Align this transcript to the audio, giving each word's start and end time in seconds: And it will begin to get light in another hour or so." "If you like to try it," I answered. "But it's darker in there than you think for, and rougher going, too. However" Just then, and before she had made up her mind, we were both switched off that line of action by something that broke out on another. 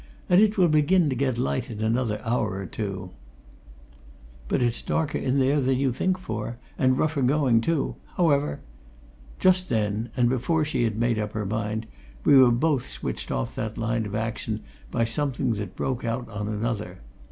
And 0.31 0.41
it 0.41 0.57
will 0.57 0.67
begin 0.67 1.09
to 1.11 1.15
get 1.15 1.37
light 1.37 1.69
in 1.69 1.79
another 1.79 2.19
hour 2.25 2.53
or 2.55 2.69
so." 2.75 2.81
"If 2.81 2.81
you 2.81 2.87
like 2.87 2.87
to 2.87 2.87
try 2.87 2.87
it," 2.87 3.01
I 3.03 3.13
answered. 3.13 4.43
"But 4.57 4.61
it's 4.63 4.81
darker 4.81 5.17
in 5.19 5.37
there 5.39 5.61
than 5.61 5.77
you 5.77 5.91
think 5.91 6.17
for, 6.17 6.57
and 6.75 6.97
rougher 6.97 7.21
going, 7.21 7.61
too. 7.61 7.97
However" 8.17 8.61
Just 9.39 9.69
then, 9.69 10.09
and 10.17 10.27
before 10.27 10.65
she 10.65 10.85
had 10.85 10.97
made 10.97 11.19
up 11.19 11.33
her 11.33 11.45
mind, 11.45 11.85
we 12.23 12.35
were 12.35 12.49
both 12.49 12.87
switched 12.89 13.29
off 13.31 13.53
that 13.53 13.77
line 13.77 14.07
of 14.07 14.15
action 14.15 14.61
by 14.89 15.05
something 15.05 15.53
that 15.53 15.75
broke 15.75 16.03
out 16.03 16.27
on 16.29 16.47
another. 16.47 17.01